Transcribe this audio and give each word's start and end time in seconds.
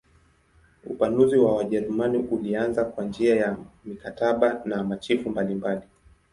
Upanuzi 0.85 1.37
wa 1.37 1.55
Wajerumani 1.55 2.17
ulianza 2.17 2.85
kwa 2.85 3.05
njia 3.05 3.35
ya 3.35 3.57
mikataba 3.85 4.61
na 4.65 4.83
machifu 4.83 5.29
mbalimbali. 5.29 5.81